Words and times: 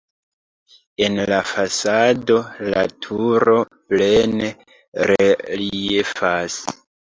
En 1.07 1.19
la 1.31 1.41
fasado 1.49 2.39
la 2.71 2.83
turo 3.07 3.55
plene 3.93 4.51
reliefas. 5.15 6.61